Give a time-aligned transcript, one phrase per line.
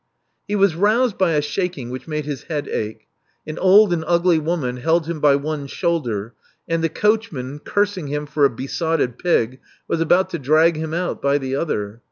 [0.49, 3.01] Ho Wi\s roused by a shaking which made his head Acho.
[3.45, 6.31] An old and ugly woman held him by one slvuUor;
[6.67, 11.21] and the coachman, cursing him for a besotted pig, was about to drag him out
[11.21, 11.99] by the other.